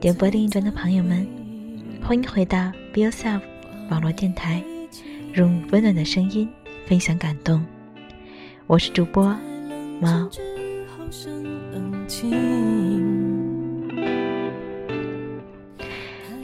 [0.00, 1.26] 点播另一端的朋友们，
[2.00, 3.40] 欢迎回到 Be Yourself
[3.90, 4.62] 网络电台，
[5.34, 6.48] 用温暖的声音
[6.86, 7.66] 分享感动。
[8.68, 9.36] 我是主播
[10.00, 10.30] 猫。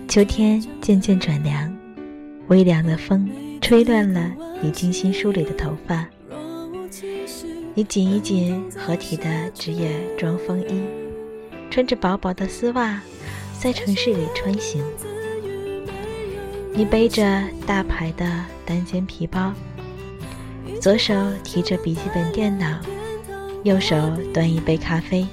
[0.08, 1.72] 秋天渐渐转凉，
[2.48, 3.30] 微凉的风
[3.60, 6.04] 吹乱了你精心梳理的头发，
[7.72, 10.82] 你紧一紧合体的职业装风衣，
[11.70, 13.00] 穿着薄薄的丝袜，
[13.58, 14.84] 在城市里穿行。
[16.74, 18.26] 你背着大牌的
[18.66, 19.52] 单肩皮包，
[20.80, 22.78] 左手提着笔记本电脑，
[23.62, 23.96] 右手
[24.32, 25.26] 端一杯咖啡。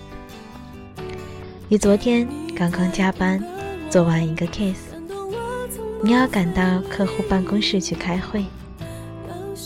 [1.68, 3.44] 你昨天刚刚加班，
[3.90, 4.94] 做完一个 case，
[6.04, 8.46] 你要赶到客户办公室去开会。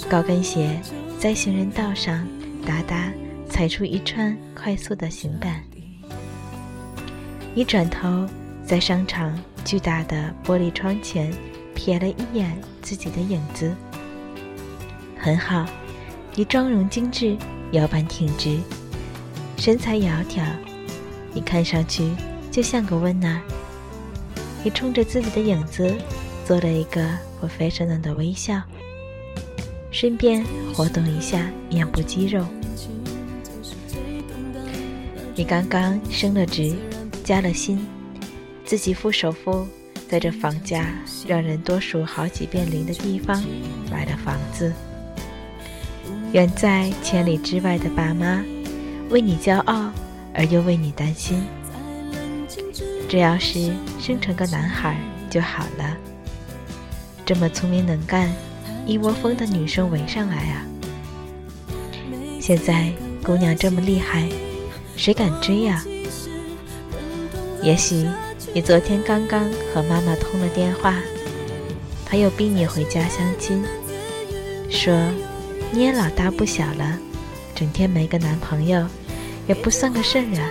[0.10, 0.80] 高跟鞋
[1.20, 2.28] 在行人道上
[2.66, 3.12] 哒哒
[3.50, 5.64] 踩出一串快速的行板。
[7.54, 8.28] 你转头
[8.66, 11.32] 在商场巨大的玻璃窗前
[11.76, 13.72] 瞥了一眼自己的影子，
[15.20, 15.66] 很好，
[16.34, 17.38] 你妆容精致，
[17.72, 18.58] 腰板挺直，
[19.58, 20.48] 身材窈窕，
[21.32, 22.10] 你看上去
[22.50, 23.40] 就像个温暖。
[24.64, 25.96] 你冲着自己的影子
[26.44, 27.08] 做了一个
[27.40, 28.60] 不费声色的微笑，
[29.92, 32.44] 顺便活动一下面部肌肉。
[35.36, 36.74] 你刚刚升了职，
[37.24, 37.86] 加了薪，
[38.66, 39.68] 自己付首付，
[40.10, 40.88] 在这房价
[41.28, 43.44] 让人多数好几遍零的地方
[43.92, 44.74] 买了房子。
[46.32, 48.44] 远在千里之外的爸妈，
[49.10, 49.92] 为你骄傲
[50.34, 51.44] 而又为你担心。
[53.08, 54.98] 这要是生成个男孩
[55.30, 55.96] 就好了。
[57.24, 58.34] 这么聪明能干、
[58.86, 60.66] 一窝蜂的女生围上来啊！
[62.42, 62.92] 现在
[63.24, 64.28] 姑娘这么厉害，
[64.98, 65.84] 谁敢追呀、
[67.64, 68.08] 也许
[68.56, 70.96] 你昨天刚刚和妈妈通了电话，
[72.06, 73.62] 她又逼你回家相亲，
[74.70, 74.98] 说
[75.72, 76.98] 你也老大不小了，
[77.54, 78.88] 整天没个男朋友，
[79.46, 80.50] 也不算个事儿啊。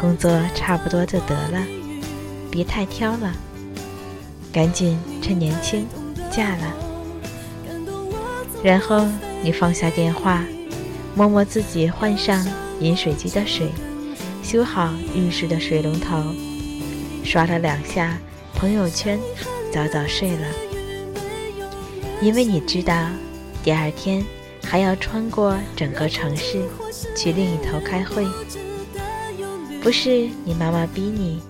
[0.00, 1.64] 工作差不多就得了，
[2.50, 3.32] 别太挑了，
[4.52, 5.86] 赶紧趁年轻
[6.32, 6.74] 嫁了。
[8.60, 9.06] 然后
[9.40, 10.44] 你放下电话，
[11.14, 12.44] 摸摸自己换上
[12.80, 13.68] 饮水机的水，
[14.42, 16.20] 修好浴室的水龙头，
[17.24, 18.16] 刷了两下
[18.54, 19.18] 朋友圈，
[19.72, 20.46] 早早睡了。
[22.20, 23.08] 因为你知道，
[23.62, 24.24] 第二天
[24.62, 26.62] 还要穿过整个城市
[27.16, 28.24] 去另一头开会。
[29.82, 31.40] 不是你妈妈逼你，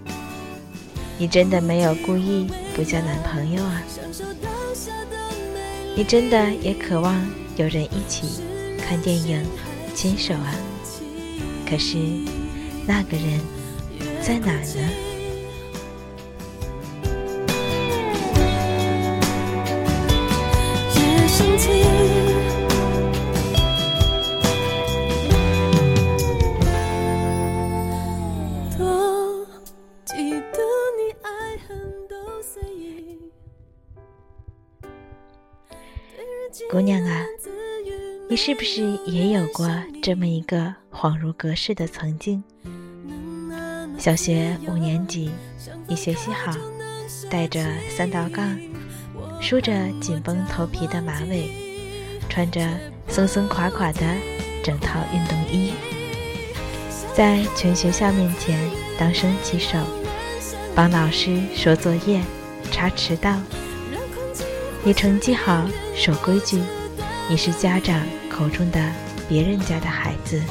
[1.19, 3.83] 你真的没有故意不交男朋友啊？
[5.97, 7.15] 你真的也渴望
[7.57, 8.43] 有人一起
[8.79, 9.45] 看电影、
[9.95, 10.55] 牵手啊？
[11.69, 11.97] 可是
[12.87, 13.41] 那个人
[14.23, 15.04] 在哪呢？
[37.03, 37.25] 啊，
[38.29, 39.69] 你是不是也有过
[40.03, 42.43] 这么一个恍如隔世的曾经？
[43.99, 45.31] 小学五年级，
[45.87, 46.53] 你学习好，
[47.31, 47.65] 带着
[47.97, 48.59] 三道杠，
[49.41, 51.51] 梳着紧绷头皮的马尾，
[52.29, 52.61] 穿着
[53.09, 54.01] 松松垮垮的
[54.63, 55.73] 整套运动衣，
[57.15, 58.59] 在全学校面前
[58.99, 59.79] 当升旗手，
[60.75, 62.21] 帮老师说作业，
[62.71, 63.41] 查迟到。
[64.83, 66.61] 你成绩好，守规矩，
[67.27, 68.93] 你是家长口中的
[69.27, 70.43] 别人家的孩子。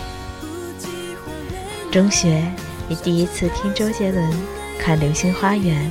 [1.92, 2.44] 中学，
[2.90, 4.28] 你第一次听周杰伦，
[4.80, 5.88] 看《流星花园》，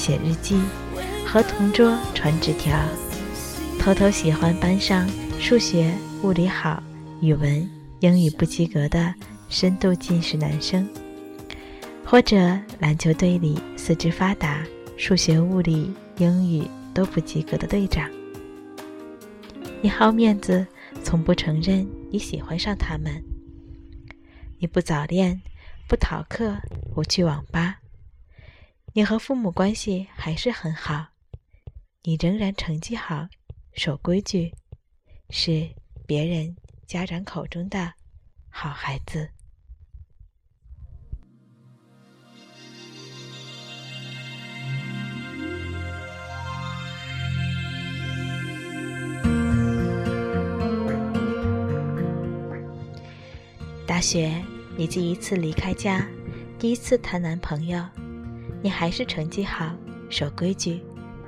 [0.00, 0.58] 写日记，
[1.26, 2.74] 和同桌传纸条，
[3.78, 5.06] 偷偷喜欢班上
[5.38, 5.92] 数学、
[6.22, 6.82] 物理好、
[7.20, 7.68] 语文、
[8.00, 9.14] 英语不及格的
[9.50, 10.88] 深度近视男生，
[12.06, 14.62] 或者篮球队里四肢发达、
[14.96, 18.08] 数学、物理、英语都不及格的队长。
[19.82, 20.64] 你好面子，
[21.02, 23.20] 从不承认你喜欢上他们。
[24.60, 25.42] 你不早恋，
[25.88, 26.56] 不逃课，
[26.94, 27.80] 不去网吧。
[28.92, 31.08] 你和父母关系还是很好，
[32.04, 33.26] 你仍然成绩好，
[33.72, 34.54] 守规矩，
[35.30, 35.68] 是
[36.06, 36.54] 别人
[36.86, 37.92] 家长口中的
[38.50, 39.30] 好孩子。
[54.02, 54.34] 学，
[54.76, 56.04] 你第一次离开家，
[56.58, 57.82] 第一次谈男朋友。
[58.60, 59.72] 你还是成绩好，
[60.10, 60.80] 守规矩，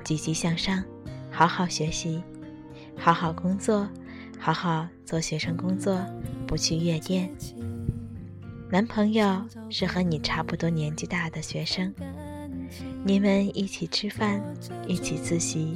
[0.03, 0.83] 积极向上，
[1.31, 2.21] 好好学习，
[2.97, 3.87] 好好工作，
[4.37, 6.05] 好好做学生工作，
[6.45, 7.29] 不去夜店。
[8.69, 11.93] 男朋友是和你差不多年纪大的学生，
[13.05, 14.41] 你们一起吃饭，
[14.85, 15.75] 一起自习，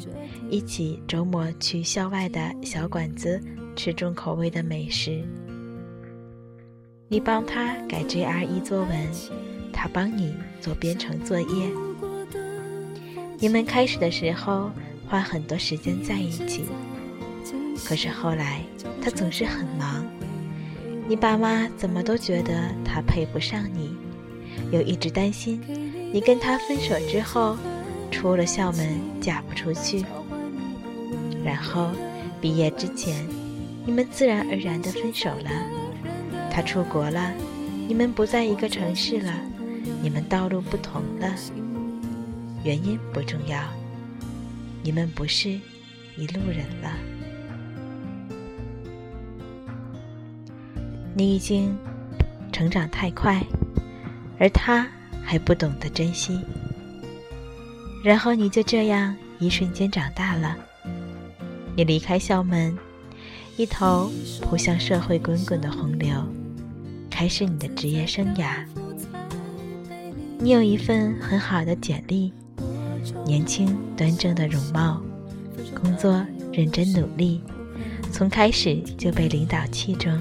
[0.50, 3.42] 一起周末去校外的小馆子
[3.74, 5.24] 吃重口味的美食。
[7.12, 8.90] 你帮他改 GRE 作文。
[9.74, 11.48] 他帮你做编程作业。
[13.40, 14.70] 你们开始的时候
[15.08, 16.66] 花很多时间在一起，
[17.86, 18.62] 可是后来
[19.02, 20.06] 他总是很忙。
[21.08, 23.96] 你爸妈怎么都觉得他配不上你，
[24.70, 25.60] 又一直担心
[26.14, 27.58] 你跟他分手之后
[28.12, 30.06] 出了校门嫁不出去。
[31.44, 31.90] 然后
[32.42, 33.26] 毕业之前，
[33.86, 35.50] 你们自然而然的分手了。
[36.50, 37.34] 他出国了，
[37.88, 39.34] 你们不在一个城市了。
[40.02, 41.34] 你们道路不同了，
[42.64, 43.60] 原因不重要，
[44.84, 45.50] 你们不是
[46.18, 46.92] 一路人了。
[51.16, 51.76] 你已经
[52.52, 53.44] 成长太快，
[54.38, 54.88] 而他
[55.24, 56.40] 还不懂得珍惜。
[58.04, 60.56] 然后你就这样一瞬间长大了，
[61.76, 62.78] 你离开校门，
[63.58, 64.10] 一头
[64.42, 66.16] 扑向社会滚滚的洪流，
[67.20, 68.64] 开始你的职业生涯。
[70.38, 72.32] 你有一份很好的简历，
[73.26, 75.02] 年轻端正的容貌，
[75.76, 77.42] 工作认真努力，
[78.10, 80.18] 从开始就被领导器重。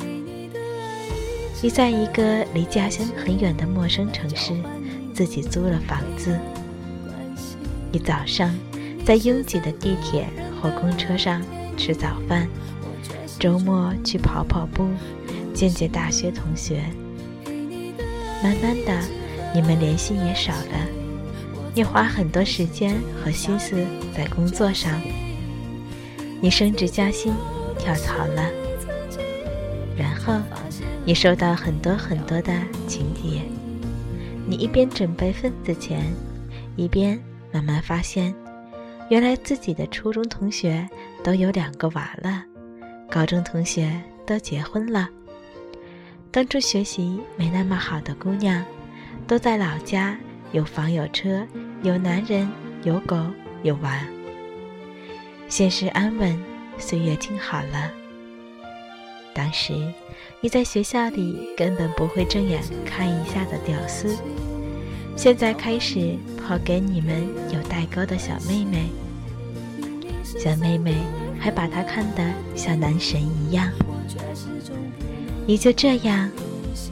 [1.63, 4.53] 你在一个离家乡很远的陌生城市，
[5.15, 6.37] 自己租了房子。
[7.93, 8.53] 你早上
[9.05, 10.27] 在拥挤的地铁
[10.61, 11.41] 或公车上
[11.77, 12.49] 吃早饭，
[13.39, 14.89] 周末去跑跑步，
[15.59, 16.85] 见见大学同学。
[18.41, 18.97] 慢慢的。
[19.55, 20.87] 你们联系也少了，
[21.75, 23.83] 你花很多时间和心思
[24.15, 25.01] 在工作上，
[26.39, 27.33] 你升职加薪，
[27.79, 28.43] 跳槽了，
[29.97, 30.35] 然后
[31.07, 32.53] 你收到很多很多的
[32.87, 33.41] 请帖，
[34.47, 36.05] 你一边准备份子钱，
[36.77, 37.19] 一边
[37.51, 38.35] 慢慢发现，
[39.09, 40.87] 原来自己的初中同学
[41.25, 42.45] 都有两个娃了，
[43.11, 43.91] 高中同学
[44.27, 45.09] 都结婚了，
[46.39, 48.65] 当初学习没那么好的姑娘。
[49.27, 50.17] 都在老家，
[50.53, 51.45] 有房有车，
[51.83, 52.49] 有男人，
[52.85, 53.17] 有狗，
[53.65, 53.99] 有娃。
[55.49, 56.41] 现实安稳，
[56.79, 57.91] 岁月静好了。
[59.35, 59.75] 当时
[60.41, 64.17] 你在学校里根本不会正眼看一下的屌丝，
[65.17, 68.89] 现在开始抛给你们有代沟的小妹妹。
[70.23, 70.95] 小妹妹
[71.41, 73.69] 还把他看得像男神一样。
[75.49, 76.31] 你就这样，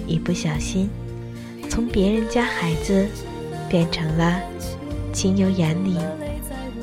[0.06, 0.88] 一不小心。
[1.68, 3.06] 从别人家孩子，
[3.68, 4.40] 变成了
[5.12, 5.98] 亲友眼里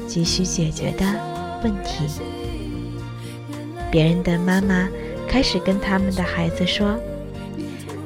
[0.08, 1.04] 急需解决的
[1.64, 2.06] 问题。
[3.90, 4.88] 别人的妈妈
[5.28, 6.96] 开始跟他们的孩子说：“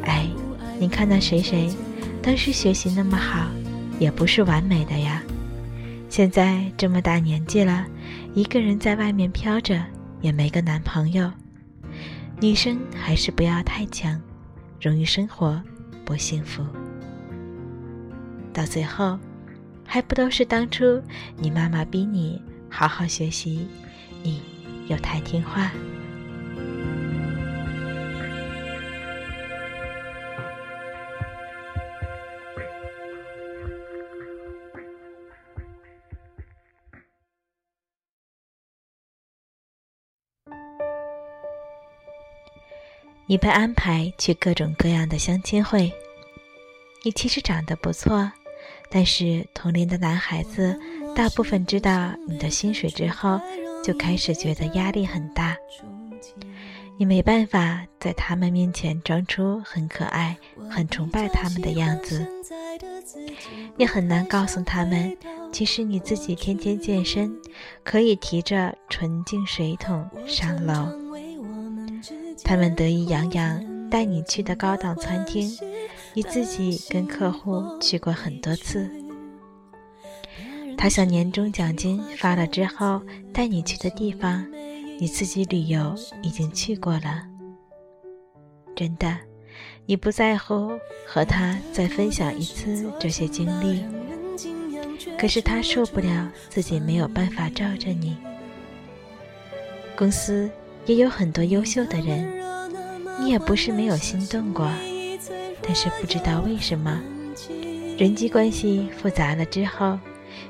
[0.08, 0.26] 哎，
[0.80, 1.70] 你看那谁谁，
[2.22, 3.48] 当时学习那么好，
[4.00, 5.22] 也不是完美的呀。
[6.08, 7.86] 现在这么大年纪了，
[8.34, 9.84] 一个人在外面飘着，
[10.22, 11.30] 也没个男朋友。
[12.39, 14.22] 女生还是不要太强，
[14.82, 15.62] 容易生活。”
[16.06, 16.65] 不幸福，
[18.53, 19.20] 到最后，
[19.84, 21.03] 还不都是当初
[21.36, 23.67] 你妈妈逼你好好学习，
[24.24, 24.41] 你
[24.88, 25.70] 又太听话。
[43.29, 45.91] 你被安排去各种各样的相亲会。
[47.03, 48.31] 你其实长得不错，
[48.89, 50.79] 但是同龄的男孩子
[51.13, 53.39] 大部分知道你的薪水之后，
[53.84, 55.55] 就开始觉得压力很大。
[56.98, 60.36] 你没办法在他们面前装出很可爱、
[60.69, 62.25] 很崇拜他们的样子。
[63.75, 65.15] 你很难告诉他们，
[65.51, 67.31] 其实你自己天天健身，
[67.84, 71.07] 可以提着纯净水桶上楼。
[72.44, 75.50] 他们得意洋洋带你去的高档餐厅，
[76.13, 78.89] 你自己跟客户去过很多次。
[80.77, 83.01] 他想年终奖金发了之后
[83.34, 84.46] 带你去的地方。
[85.00, 87.24] 你自己旅游已经去过了，
[88.75, 89.15] 真的，
[89.86, 90.72] 你不在乎
[91.06, 93.86] 和他再分享一次这些经历。
[95.15, 98.17] 可是他受不了自己没有办法罩着你。
[99.96, 100.50] 公司
[100.88, 102.25] 也有很多优秀的人，
[103.20, 104.72] 你也不是没有心动过，
[105.62, 107.00] 但是不知道为什么，
[107.98, 110.00] 人际关系复杂了之后，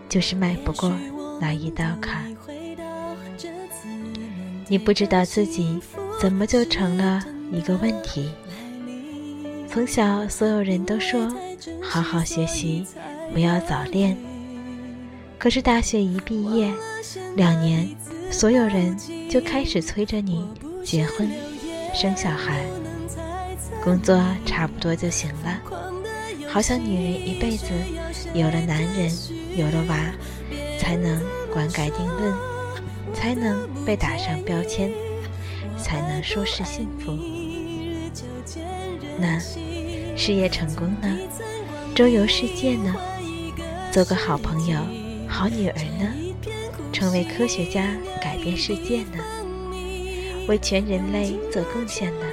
[0.07, 0.93] 就是迈不过
[1.41, 2.23] 那一道坎。
[4.67, 5.79] 你不知道自己
[6.21, 8.29] 怎么就成了一个问题。
[9.67, 11.33] 从小，所有人都说
[11.81, 12.85] 好好学习，
[13.33, 14.15] 不要早恋。
[15.39, 16.71] 可是大学一毕业，
[17.35, 17.89] 两年，
[18.31, 18.97] 所有人
[19.29, 20.47] 就开始催着你
[20.83, 21.29] 结婚、
[21.93, 22.63] 生小孩，
[23.83, 25.61] 工作差不多就行了。
[26.47, 27.65] 好像女人一辈子
[28.33, 29.11] 有了男人，
[29.55, 30.11] 有了娃，
[30.79, 32.33] 才能管改定论。
[33.13, 34.91] 才能被打上标签，
[35.81, 37.17] 才能说是幸福。
[39.17, 39.39] 那
[40.15, 41.17] 事业成功呢？
[41.95, 42.93] 周游世界呢？
[43.91, 44.77] 做个好朋友、
[45.27, 46.26] 好女儿呢？
[46.97, 49.23] 成为科学家、改变世界呢？
[50.47, 52.25] 为全人类做贡献呢？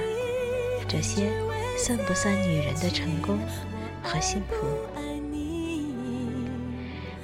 [0.87, 1.31] 这些
[1.77, 3.37] 算不算女人的成功
[4.01, 4.65] 和幸福？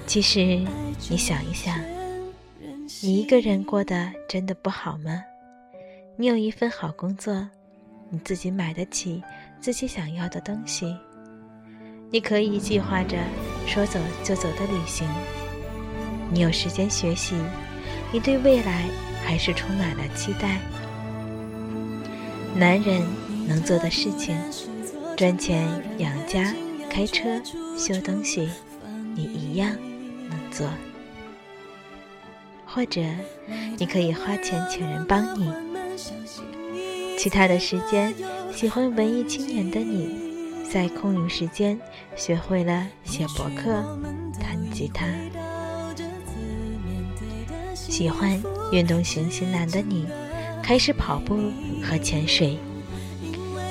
[0.06, 0.64] 其实，
[1.10, 1.76] 你想一想。
[3.02, 5.24] 你一个人过得真的不好吗？
[6.18, 7.50] 你有一份好工作，
[8.12, 9.24] 你自己买得起
[9.60, 10.96] 自己想要的东西，
[12.12, 13.18] 你可以计划着
[13.66, 15.08] 说走就走的旅行，
[16.34, 17.36] 你有时间学习，
[18.12, 18.86] 你对未来
[19.26, 20.60] 还是充满了期待。
[22.56, 23.02] 男人
[23.46, 24.38] 能做的事情，
[25.18, 26.54] 赚钱养家、
[26.90, 27.42] 开车、
[27.78, 28.50] 修东西，
[29.14, 29.76] 你一样
[30.30, 30.70] 能做。
[32.66, 33.02] 或者，
[33.78, 35.52] 你可以花钱请人帮你。
[37.18, 38.14] 其他的时间，
[38.54, 41.78] 喜欢文艺青年的你，在空余时间
[42.16, 43.84] 学会了写博客、
[44.40, 45.06] 弹吉他。
[47.92, 50.08] 喜欢运动型型男的你，
[50.64, 51.52] 开始跑步
[51.84, 52.58] 和潜水。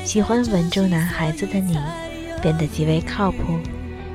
[0.05, 1.79] 喜欢稳重男孩子的你，
[2.43, 3.59] 变得极为靠谱，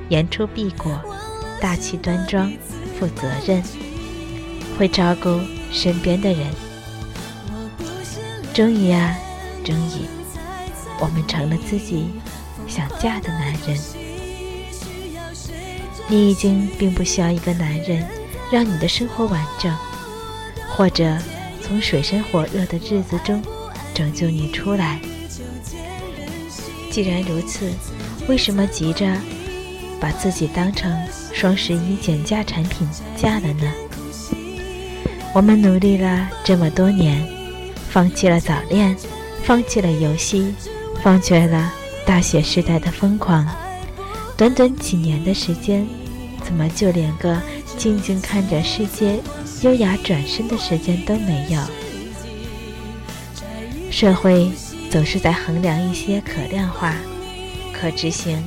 [0.09, 1.01] 言出必果，
[1.59, 2.53] 大气端庄，
[2.99, 3.63] 负责任。
[4.77, 5.39] 会照顾
[5.71, 6.45] 身边的人。
[8.53, 9.17] 终于啊，
[9.63, 10.05] 终于，
[10.99, 12.11] 我们成了自己
[12.67, 13.75] 想嫁的男人。
[16.07, 18.05] 你已经并不需要一个男人
[18.51, 19.75] 让你的生活完整，
[20.75, 21.17] 或者
[21.61, 23.41] 从水深火热的日子中
[23.93, 24.99] 拯救你出来。
[26.91, 27.71] 既然如此，
[28.27, 29.05] 为什么急着
[30.01, 30.93] 把自己当成
[31.33, 33.71] 双十一减价产品嫁了呢？
[35.33, 37.25] 我们努力了这么多年，
[37.89, 38.93] 放弃了早恋，
[39.43, 40.53] 放弃了游戏，
[41.01, 41.71] 放弃了
[42.05, 43.47] 大学时代的疯狂。
[44.35, 45.87] 短短几年的时间，
[46.43, 47.41] 怎么就连个
[47.77, 49.19] 静静看着世界、
[49.65, 51.59] 优雅转身的时间都没有？
[53.89, 54.51] 社会
[54.91, 56.95] 总是在衡量一些可量化、
[57.73, 58.43] 可执行、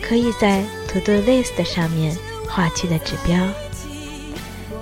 [0.00, 2.16] 可以在 To Do List 上面
[2.48, 3.36] 划去的指标，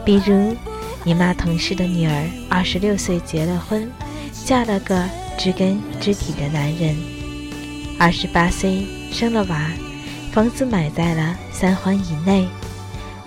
[0.05, 0.57] 比如。
[1.03, 3.91] 你妈同事的女儿二十六岁结了婚，
[4.45, 5.03] 嫁了个
[5.39, 6.95] 知根知底的男人。
[7.99, 9.71] 二十八岁生了娃，
[10.31, 12.47] 房子买在了三环以内。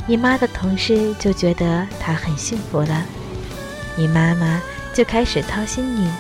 [0.05, 3.05] 你妈的同事就觉得她很幸福了，
[3.98, 4.62] 你妈妈
[4.93, 6.12] 就开始操心你，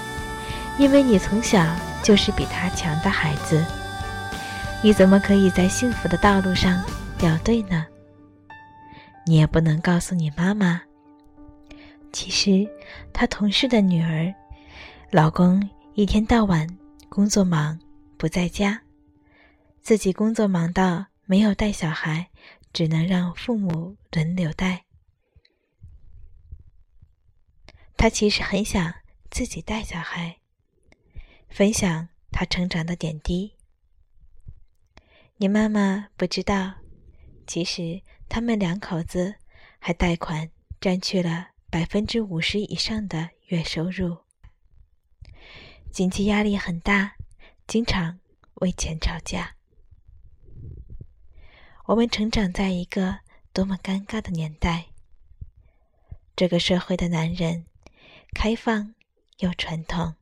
[0.79, 1.65] 因为你从小
[2.01, 3.63] 就是比她强的孩子。
[4.81, 6.81] 你怎么可以在幸福的道路上
[7.17, 7.85] 掉队呢？
[9.25, 10.81] 你也不能告诉你妈妈。
[12.11, 12.69] 其实，
[13.11, 14.33] 他同事的女儿，
[15.09, 16.67] 老公一天到晚
[17.09, 17.79] 工作忙
[18.17, 18.79] 不在家，
[19.81, 22.27] 自己工作忙到没有带小孩，
[22.73, 24.83] 只能让父母轮流带。
[27.95, 28.93] 他其实很想
[29.31, 30.39] 自己带小孩，
[31.47, 33.55] 分享他成长的点滴。
[35.37, 36.73] 你妈妈不知道，
[37.47, 39.35] 其实他们两口子
[39.79, 40.49] 还贷款
[40.81, 41.51] 占去了。
[41.73, 44.15] 百分之五十以上的月收入，
[45.91, 47.15] 经济压力很大，
[47.65, 48.19] 经常
[48.61, 49.55] 为钱吵架。
[51.85, 53.19] 我们成长在一个
[53.51, 54.85] 多么尴尬的年代！
[56.35, 57.65] 这个社会的男人，
[58.33, 58.93] 开放
[59.39, 60.15] 又传统，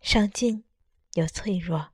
[0.00, 0.64] 上进
[1.14, 1.88] 又脆弱，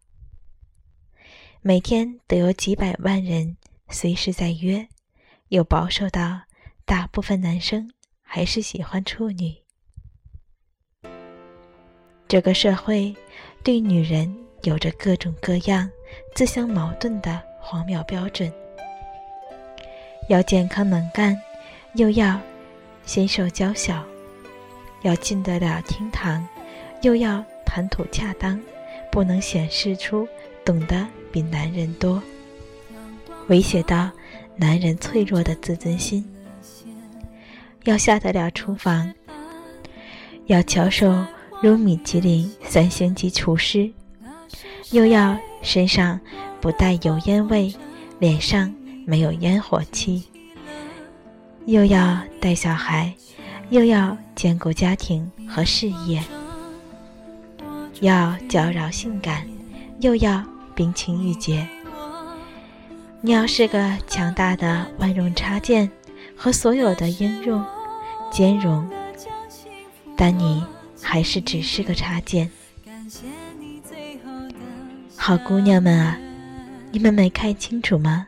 [1.62, 3.56] 每天都有几百万人
[3.88, 4.88] 随时在约，
[5.48, 6.42] 又保守到
[6.84, 7.90] 大部分男生。
[8.30, 9.56] 还是喜欢处女。
[12.28, 13.16] 这个社会
[13.64, 15.90] 对女人有着各种各样、
[16.34, 18.52] 自相矛盾的荒谬标准：
[20.28, 21.36] 要健康能干，
[21.94, 22.38] 又要
[23.04, 23.96] 纤瘦娇小；
[25.02, 26.46] 要进得了厅堂，
[27.02, 28.60] 又要谈吐恰当，
[29.10, 30.28] 不能显示出
[30.64, 32.22] 懂得比男人多，
[33.48, 34.10] 威胁到
[34.54, 36.24] 男人脆弱的自尊心。
[37.84, 39.10] 要下得了厨房，
[40.44, 41.24] 要巧手
[41.62, 43.90] 如米其林三星级厨师，
[44.90, 46.20] 又要身上
[46.60, 47.74] 不带油烟味，
[48.18, 48.70] 脸上
[49.08, 50.22] 没有烟火气，
[51.64, 53.10] 又要带小孩，
[53.70, 56.22] 又要兼顾家庭和事业，
[58.02, 59.48] 要娇娆性感，
[60.00, 61.66] 又要冰清玉洁。
[63.22, 65.90] 你要是个强大的万用插件，
[66.36, 67.64] 和所有的应用。
[68.30, 68.86] 兼容，
[70.18, 70.62] 但你
[71.00, 72.50] 还是只是个插件。
[75.16, 76.18] 好姑娘们啊，
[76.92, 78.26] 你们没看清楚吗？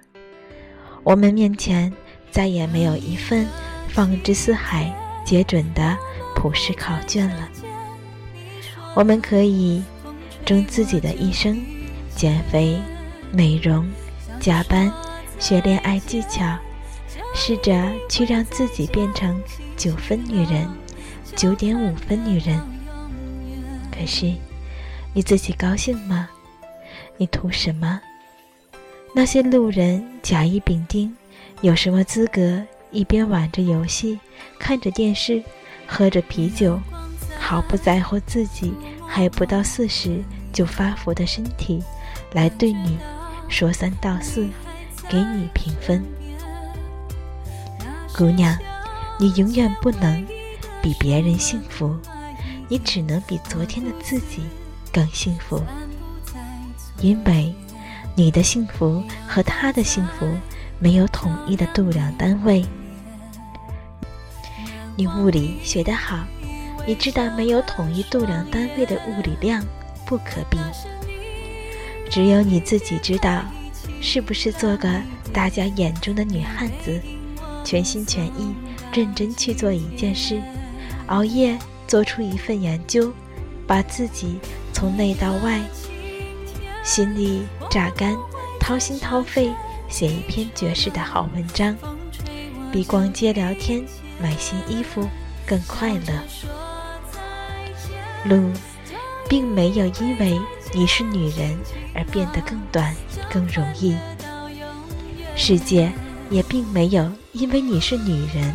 [1.02, 1.92] 我们面前
[2.30, 3.46] 再也没有一份
[3.88, 4.92] 放之四海
[5.24, 5.96] 皆准的
[6.34, 7.48] 普世考卷了。
[8.94, 9.82] 我们可以
[10.44, 11.60] 终自己的一生，
[12.14, 12.80] 减肥、
[13.32, 13.88] 美容、
[14.40, 14.92] 加班、
[15.38, 16.58] 学恋爱技巧。
[17.32, 19.40] 试着去让自己变成
[19.76, 20.68] 九分女人，
[21.36, 22.60] 九点五分女人。
[23.92, 24.34] 可是，
[25.14, 26.28] 你自己高兴吗？
[27.16, 28.00] 你图什么？
[29.12, 31.14] 那些路人甲乙丙丁，
[31.62, 34.18] 有什么资格一边玩着游戏，
[34.58, 35.42] 看着电视，
[35.86, 36.78] 喝着啤酒，
[37.38, 38.72] 毫不在乎自己
[39.06, 41.82] 还不到四十就发福的身体，
[42.32, 42.98] 来对你
[43.48, 44.48] 说三道四，
[45.08, 46.04] 给你评分？
[48.16, 48.56] 姑娘，
[49.18, 50.24] 你永远不能
[50.80, 51.96] 比别人幸福，
[52.68, 54.44] 你只能比昨天的自己
[54.92, 55.60] 更幸福。
[57.00, 57.54] 因为
[58.20, 60.28] 你的幸福和他的幸福
[60.78, 62.62] 没有统一的度量单位。
[64.94, 66.18] 你物理学得好，
[66.86, 69.64] 你知道没有统一度量单位的物理量
[70.04, 70.58] 不可比。
[72.10, 73.42] 只有你自己知道，
[74.02, 75.00] 是不是做个
[75.32, 77.00] 大家眼中的女汉子。
[77.64, 78.54] 全心全意、
[78.92, 80.42] 认真去做一件事，
[81.06, 83.10] 熬夜做出一份研究，
[83.66, 84.38] 把自己
[84.74, 85.58] 从内到外，
[86.84, 88.14] 心里榨干，
[88.58, 89.50] 掏心掏肺
[89.88, 91.74] 写一篇绝世的好文章，
[92.70, 93.82] 比逛街聊天、
[94.20, 95.08] 买新衣服
[95.46, 96.12] 更快乐。
[98.24, 98.50] 路，
[99.28, 100.38] 并没有因为
[100.74, 101.56] 你是女人
[101.94, 102.94] 而变得更短、
[103.32, 103.96] 更容易。
[105.36, 105.90] 世界。
[106.30, 108.54] 也并没有因为你是女人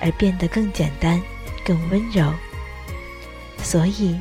[0.00, 1.22] 而变得更简单、
[1.64, 2.34] 更温柔，
[3.62, 4.18] 所以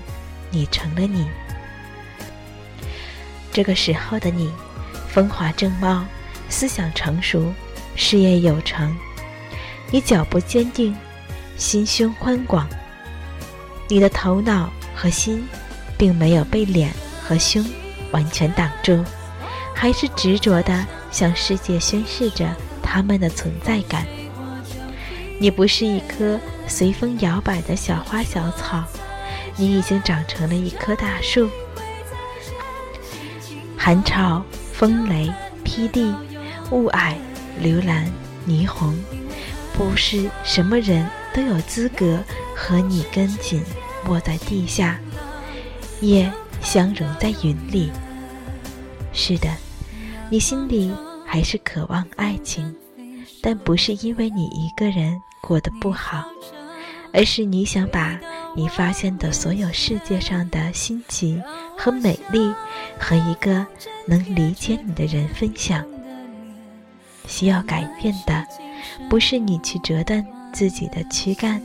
[0.51, 1.27] 你成了你。
[3.51, 4.51] 这个时候的你，
[5.09, 6.05] 风华正茂，
[6.49, 7.53] 思想成熟，
[7.95, 8.95] 事业有成，
[9.89, 10.95] 你脚步坚定，
[11.57, 12.67] 心胸宽广。
[13.87, 15.45] 你的头脑和心，
[15.97, 17.65] 并没有被脸和胸
[18.11, 19.03] 完全挡住，
[19.75, 22.47] 还是执着地向世界宣示着。
[22.83, 24.05] 他们的存在感。
[25.39, 26.37] 你不是一棵
[26.67, 28.83] 随风摇摆的小花小草，
[29.55, 31.49] 你已经长成了一棵大树。
[33.83, 35.27] 寒潮、风雷、
[35.65, 36.13] 霹雳、
[36.69, 37.15] 雾霭、
[37.59, 38.05] 流岚、
[38.47, 38.95] 霓虹，
[39.73, 42.23] 不是什么人都有资格
[42.55, 43.59] 和你跟紧
[44.07, 44.99] 卧在地下，
[45.99, 47.91] 也相融在云里。
[49.13, 49.49] 是的，
[50.29, 50.93] 你心里
[51.25, 52.75] 还是渴望爱情。
[53.41, 56.23] 但不是因为你一个人过得不好，
[57.11, 58.19] 而是你想把
[58.55, 61.41] 你发现的所有世界上的新奇
[61.77, 62.53] 和美丽，
[62.99, 63.65] 和一个
[64.05, 65.85] 能理解你的人分享。
[67.27, 68.45] 需要改变的，
[69.09, 71.61] 不是你去折断自己的躯干，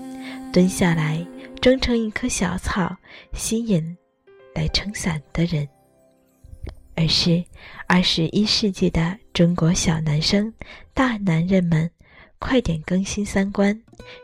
[0.53, 1.27] 蹲下来
[1.61, 2.97] 装成一棵小草，
[3.33, 3.97] 吸引
[4.55, 5.67] 来撑伞的人。
[6.95, 7.45] 而是
[7.87, 10.53] 二十一世纪的中国小男生、
[10.95, 11.91] 大男人们，
[12.39, 13.79] 快点更新三观，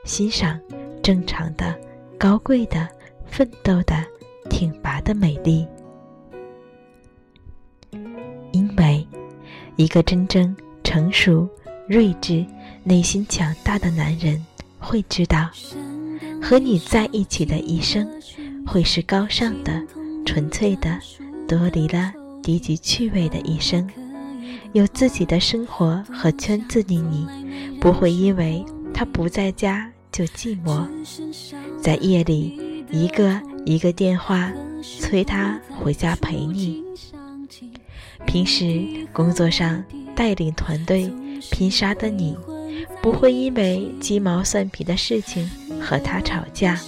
[0.04, 0.58] 欣赏
[1.02, 1.78] 正常的、
[2.22, 2.88] 高贵的、
[3.26, 3.96] 奋斗的、
[4.48, 5.66] 挺拔的美丽。
[8.52, 9.04] 因为，
[9.74, 10.54] 一个真正
[10.84, 11.48] 成熟、
[11.88, 12.46] 睿智、
[12.84, 14.40] 内心强大的男人
[14.78, 15.50] 会知道，
[16.40, 18.08] 和你在一起的一生，
[18.64, 19.84] 会是高尚的、
[20.24, 20.96] 纯粹的、
[21.48, 23.84] 脱离了低级趣味的一生。
[24.74, 27.26] 有自己的生活和圈子的你，
[27.80, 30.86] 不会因为他不在家就寂寞，
[31.80, 34.52] 在夜里一个一个电话
[35.00, 36.84] 催他回家陪你。
[38.26, 39.82] 平时工作上
[40.14, 41.10] 带领团队
[41.50, 42.36] 拼杀的你，
[43.00, 46.78] 不会因为鸡毛蒜皮的事情和他吵架，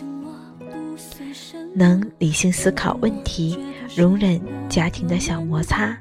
[1.75, 3.59] 能理性思考问题，
[3.97, 5.97] 容忍家庭的小摩擦，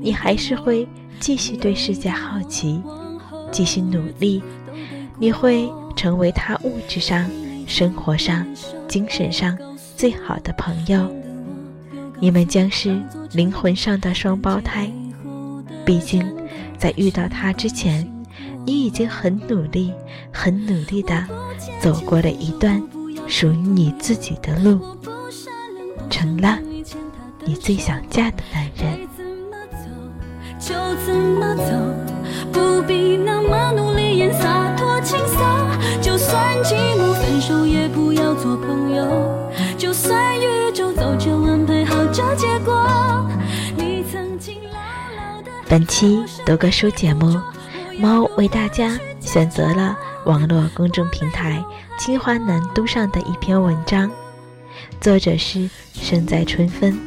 [0.00, 0.88] 你还是会。
[1.20, 2.82] 继续对世界好奇，
[3.50, 4.42] 继续努力，
[5.18, 7.28] 你会成为他物质上、
[7.66, 8.46] 生活上、
[8.88, 9.56] 精神上
[9.96, 11.10] 最好的朋友。
[12.20, 13.00] 你们将是
[13.32, 14.90] 灵魂上的双胞胎。
[15.84, 16.24] 毕竟，
[16.78, 18.08] 在遇到他之前，
[18.64, 19.92] 你已经很努力、
[20.32, 21.26] 很努力地
[21.80, 22.82] 走过了一段
[23.26, 24.80] 属于你自己的路，
[26.08, 26.58] 成了
[27.44, 29.06] 你最想嫁的男人。
[30.58, 30.72] 就
[31.04, 31.72] 怎么走，
[32.50, 34.73] 不必那么努力演洒脱轻松。
[36.00, 39.50] 就算寂寞分手，也不要做朋友。
[39.76, 43.28] 就算宇宙早就安排好这结果。
[43.76, 44.78] 你曾经牢
[45.16, 45.50] 牢的。
[45.68, 47.40] 本期读个书节目，
[47.98, 51.64] 猫为大家选择了网络公众平台
[51.98, 54.10] 清华南都上的一篇文章，
[55.00, 56.98] 作者是生在春分。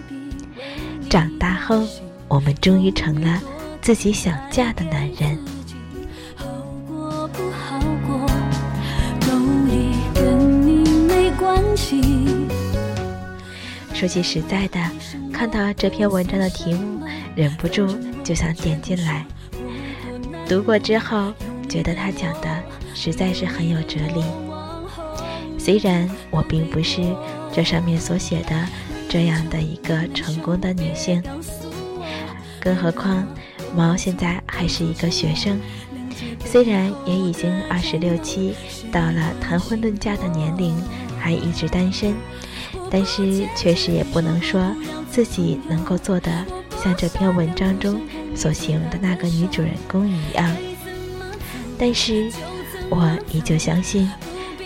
[1.09, 1.83] 长大后。
[2.29, 3.41] 我们终于成了
[3.81, 5.39] 自己想嫁的男人。
[13.93, 14.79] 说句实在的，
[15.33, 17.87] 看到这篇文章的题目，忍不住
[18.23, 19.25] 就想点进来。
[20.47, 21.33] 读过之后，
[21.67, 24.23] 觉得他讲的实在是很有哲理。
[25.57, 27.01] 虽然我并不是
[27.51, 28.55] 这上面所写的
[29.09, 31.21] 这样的一个成功的女性。
[32.61, 33.25] 更何况，
[33.75, 35.59] 毛现在还是一个学生，
[36.45, 38.53] 虽然也已经二十六七，
[38.91, 40.75] 到了谈婚论嫁的年龄，
[41.27, 42.15] 还一直单身，
[42.89, 44.73] 但是确实也不能说
[45.11, 46.31] 自己能够做的
[46.81, 47.99] 像这篇文章中
[48.33, 50.55] 所形容的那个女主人公一样。
[51.77, 52.31] 但是，
[52.89, 54.09] 我依旧相信，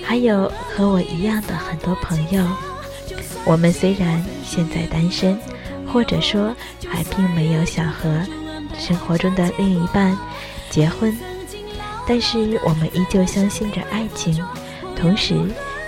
[0.03, 2.45] 还有和我一样的很多朋友，
[3.43, 5.35] 我们虽然现在单身。
[5.91, 6.55] 或者说，
[6.87, 8.25] 还并没有想和
[8.79, 10.17] 生活中的另一半
[10.69, 11.13] 结婚，
[12.07, 14.41] 但是我们依旧相信着爱情，
[14.95, 15.35] 同时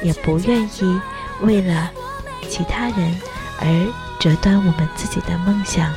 [0.03, 1.01] 也不愿意
[1.41, 1.91] 为了
[2.49, 3.15] 其他人
[3.59, 5.93] 而折断我们自己的梦想。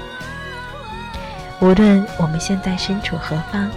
[1.60, 3.70] 无论我们现在身处何方，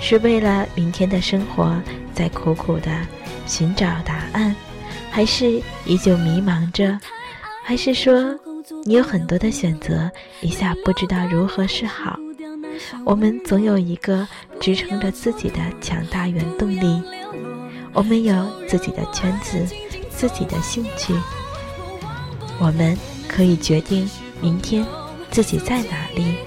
[0.00, 1.74] 是为了明天的生活
[2.14, 2.90] 在苦苦的
[3.46, 4.54] 寻找答案，
[5.10, 6.98] 还是依旧迷茫着，
[7.64, 8.38] 还是说？
[8.84, 12.18] 你有很多的选择，一下不知道如何是好。
[13.04, 14.26] 我们总有一个
[14.60, 17.02] 支撑着自己的强大原动力。
[17.92, 18.34] 我们有
[18.66, 19.66] 自己的圈子，
[20.10, 21.14] 自己的兴趣。
[22.58, 22.96] 我们
[23.28, 24.08] 可以决定
[24.40, 24.86] 明天
[25.30, 26.38] 自己在哪里。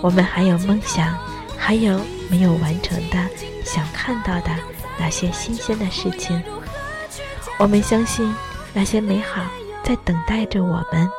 [0.00, 1.18] 我们还有梦想，
[1.56, 3.18] 还有没有完成的、
[3.64, 4.50] 想看到的
[4.98, 6.42] 那些新鲜的事情。
[7.58, 8.34] 我们相信
[8.72, 9.42] 那些美好。
[9.84, 11.10] 在等待着我们，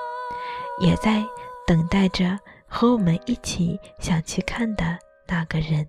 [0.80, 1.26] 也在
[1.66, 5.88] 等待着和我们一起想去看的那个人。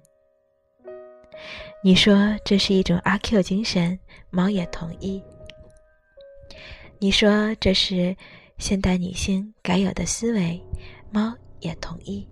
[1.83, 5.23] 你说这是一种阿 Q 精神，猫也同意。
[6.99, 8.15] 你说这是
[8.59, 10.63] 现代女性该有的思维，
[11.11, 12.29] 猫也同意。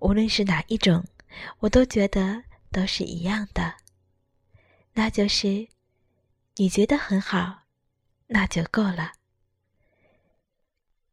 [0.00, 1.04] 无论是哪一种，
[1.60, 3.72] 我都觉得都是一样的，
[4.94, 5.68] 那就是
[6.56, 7.56] 你觉得很好，
[8.26, 9.12] 那就够了。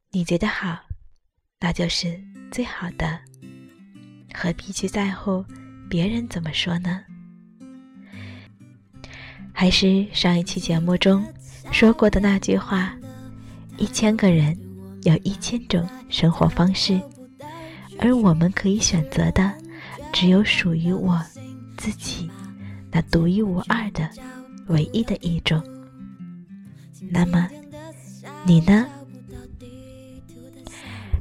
[0.10, 0.80] 你觉得好，
[1.60, 2.20] 那就是
[2.52, 3.20] 最好的，
[4.34, 5.46] 何必去在乎
[5.88, 7.06] 别人怎么说呢？
[9.60, 11.26] 还是上一期节目中
[11.72, 12.96] 说过的那句话：
[13.78, 14.56] 一千个人
[15.02, 17.02] 有一千种生活方式，
[17.98, 19.52] 而我们可以选择的
[20.14, 21.20] 只有属于我
[21.76, 22.30] 自己
[22.92, 24.08] 那独一无二的
[24.68, 25.60] 唯一的一种。
[27.10, 27.50] 那么，
[28.46, 28.86] 你呢？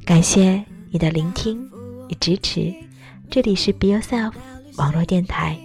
[0.04, 1.66] 感谢你的聆听
[2.10, 2.70] 与支持，
[3.30, 4.34] 这里是 Be Yourself
[4.76, 5.58] 网络电台，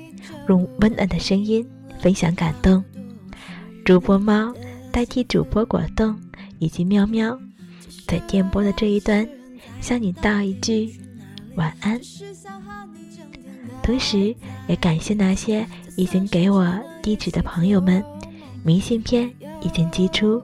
[0.47, 1.67] 用温暖的声音
[2.01, 2.83] 分享感动。
[3.85, 4.53] 主播猫
[4.91, 6.19] 代替主播果冻
[6.59, 7.39] 以及喵喵，
[8.07, 9.27] 在电波的这一端
[9.79, 10.91] 向你道一句
[11.55, 11.99] 晚安。
[13.83, 14.35] 同时，
[14.67, 16.67] 也感谢那些已经给我
[17.01, 18.03] 地址的朋友们，
[18.63, 20.41] 明信片已经寄出，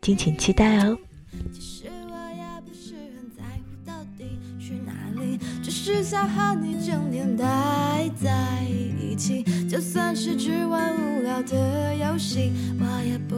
[0.00, 0.96] 敬请期待哦。
[5.68, 8.65] 只想和你整天待在
[9.68, 13.36] 就算是只玩无聊的游戏，我也不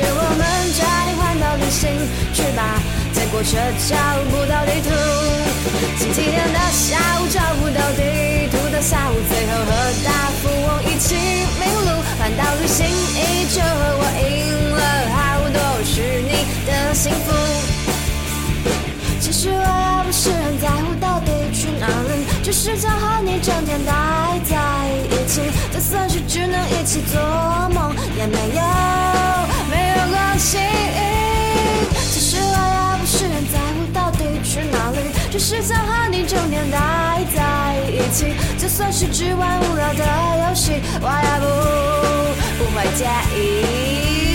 [0.00, 1.90] 是我们决定环岛旅行
[2.32, 2.80] 去吧，
[3.12, 3.96] 结果却找
[4.30, 4.88] 不到地图。
[5.98, 9.70] 星期天的下午找不到地图的下午，最后和
[10.04, 10.08] 大
[10.40, 11.14] 富翁一起
[11.60, 12.00] 迷路。
[12.18, 13.68] 环岛旅行依旧和
[14.00, 14.80] 我赢了
[15.12, 15.18] 好
[15.52, 16.32] 多，是你
[16.66, 17.32] 的幸福。
[19.20, 23.92] 其实我也不是很在乎到底去哪里，只是想和你整天待
[24.44, 24.56] 在
[25.08, 25.40] 一起，
[25.72, 27.20] 就算是只能一起做
[38.58, 40.04] 就算是只玩无聊的
[40.48, 43.04] 游戏，我也不不会介
[43.38, 44.29] 意。